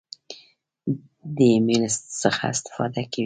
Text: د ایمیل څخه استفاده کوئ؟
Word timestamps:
د 1.35 1.37
ایمیل 1.51 1.83
څخه 2.21 2.43
استفاده 2.53 3.01
کوئ؟ 3.11 3.19